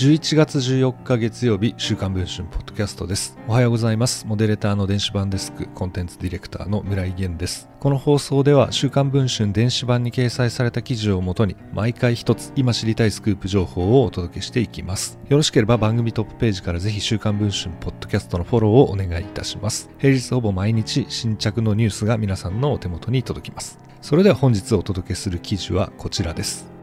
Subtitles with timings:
[0.00, 3.36] 11月14日月曜日、週刊文春ポッドキャストです。
[3.46, 4.26] おはようございます。
[4.26, 7.68] モデレーターの電子版デスク、コンテンツディレクターの村井源です。
[7.80, 15.18] この放送では、週刊文春電子版に掲載された記事をもとに、毎回一つ、今知りたいスクープ情報をお届けしていきます。
[15.28, 19.90] よろしければ番組トップページからぜひ週刊文春ポッドキャストのフォローをお願いいたします。
[19.98, 23.78] 平日ほぼ毎日、新着のニュースが皆さんのお手元に届きます。
[24.00, 26.79] それでは本日お届けする記事はこちらです。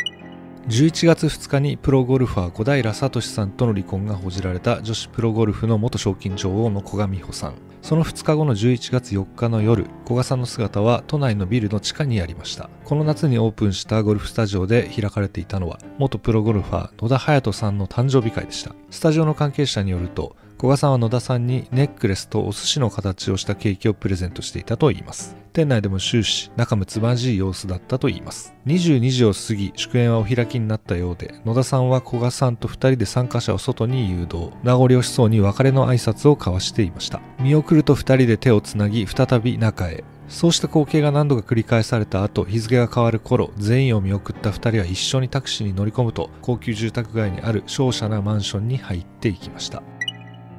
[0.68, 7.54] 11月2日にプロゴルファー小平聡さんとの離婚が報じられた女子プロゴルフの元賞金女王の古賀美穂さん。
[7.82, 12.70] その2日後の11月4日の夜古賀さんの姿は都内のビルの地下にありました。
[12.84, 18.76] この夏にオープンしたゴルフスタジオで開かれていたのは元プロゴルファー野田隼人さんの誕生日会でした。
[18.90, 25.36] スタジオの関係者によると古賀さんは野田さんにネックレスとお寿司の形をしたケーキをプレゼントしていたといいます。
[25.54, 28.56] 店内でも終始仲睦まじい様子だったといいます。
[28.66, 37.22] 22時を過ぎ、祝宴はお開きになったようで、野田さんは古賀さんと2人で参加者を外に誘導、名残惜しそうに別れの挨拶を交わしていました。
[37.40, 40.04] 見送ると2人で手をつなぎ、再び中へ。
[40.28, 49.84] そうした光景が何度か繰り返された後、日付が変わる頃、全員を見送った2人は一緒にタクシーに乗り込むと、高級住宅街にある商社なマンションに入っていきました。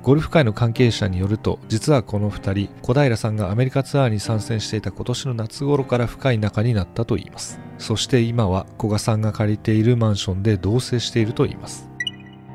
[0.09, 7.61] ゴルフ界の関係者によると、実はこの2人、小平さんがアメリカツアーに参戦していた今年の夏頃から深い仲になったといいます。
[7.77, 11.91] そして今は古賀さんが借りているマンションで同棲しているといいます。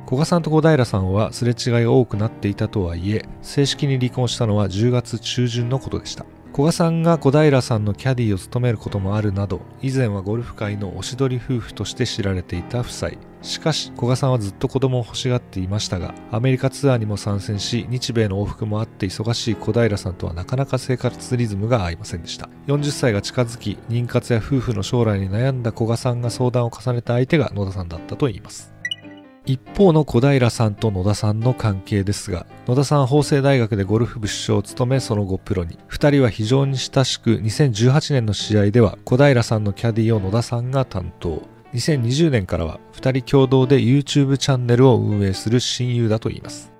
[0.08, 6.26] 古賀さんと小平さんはすれ違いが多くなっていたとはいえ、正式に離婚したのは10月中旬のことでした。
[6.54, 13.12] 古賀さんが小平さんのキャディを務めることもあるなど、以前はゴルフ界のおしどり夫婦として知られていた夫妻。
[13.42, 22.48] しかし、古賀さんはずっと子供を欲しがっていましたが、アメリカツアーにも参戦し、日米の往復もあって忙しい小平さんとはなかなか生活リズムが合いませんでした。
[22.68, 28.73] 40歳が近づき、妊活や夫婦の将来に悩んだ古賀さんが相談を重ねた相手が野田さんだったといいます。
[29.46, 35.78] 一方の小平さんと野田さんの関係ですが、野田さんは法政大学でゴルフ部主将を務めその後プロに。
[35.88, 41.44] 二人は非常に親しく、2018年の試合では小平さんのキャディを野田さんが担当。
[41.74, 46.73] 2020年からは2人共同で YouTube チャンネルを運営する親友だといいます。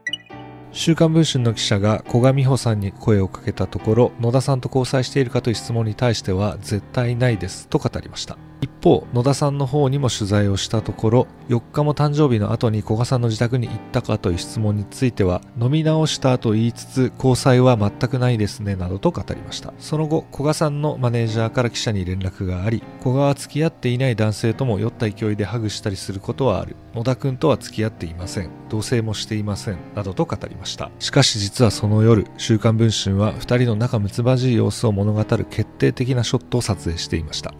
[0.76, 8.38] 週刊文春の記者が古賀美穂さんに声をかけたところ、野田さんと交際しているかという質問に対しては絶対ないですと語りました。
[8.64, 19.74] 一方、野田さんの方にも取材をしたところ、4日も誕生日の後に古賀さんの自宅に行ったかという質問については、飲み直したと言いつつ、交際は全くないですね、などと語りました。
[19.80, 26.78] その後、古賀さんのマネージャーから記者に連絡があり、古賀は付き合っていない男性とも酔った勢いでハグしたりすることはある。
[26.96, 28.50] 野田くんとは付き合っていません。
[28.70, 29.78] 同棲もしていません。
[29.94, 30.90] などと語りましたました。
[31.00, 37.54] しかし実はその夜、週刊文春は2人の仲睦まじい様子を物語る決定的なショットを撮影していました。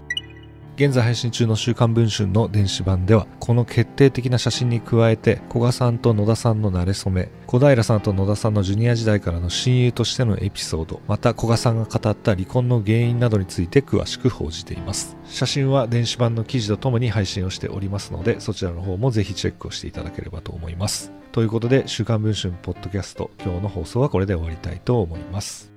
[0.76, 15.16] 現在配信中の週刊文春の電子版では、この決定的な写真に加えて、古賀さんと野田さんの馴れ初め、小平さんと野田さんのジュニア時代からの親友としてのエピソード、また古賀さんが語った離婚の原因などについて詳しく報じています。
[15.26, 21.12] 写真は電子版の記事とともに配信をしておりますので、そちらの方もぜひチェックをしていただければと思います。
[21.32, 25.73] ということで、週刊文春ポッドキャスト、今日の放送はこれで終わりたいと思います。